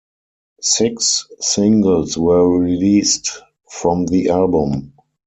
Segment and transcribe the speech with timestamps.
[0.61, 3.37] Six singles were released
[3.69, 4.93] from the album.